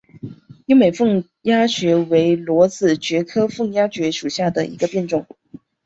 [0.65, 5.27] 优美凤丫蕨为裸子蕨科凤丫蕨属下的一个变种。